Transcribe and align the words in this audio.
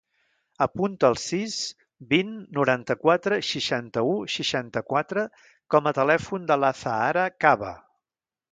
Apunta 0.65 1.09
el 1.11 1.17
sis, 1.23 1.57
vint, 2.13 2.31
noranta-quatre, 2.59 3.37
seixanta-u, 3.51 4.15
seixanta-quatre 4.37 5.29
com 5.75 5.91
a 5.93 5.97
telèfon 6.01 6.49
de 6.53 6.61
l'Azahara 6.63 7.31
Cava. 7.47 7.75